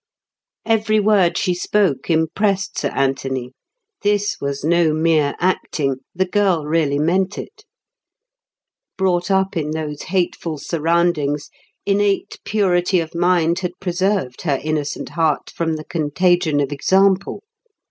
[0.65, 3.53] Every word she spoke impressed Sir Anthony.
[4.01, 7.65] This was no mere acting; the girl really meant it.
[8.97, 11.51] Brought up in those hateful surroundings,
[11.85, 17.43] innate purity of mind had preserved her innocent heart from the contagion of example.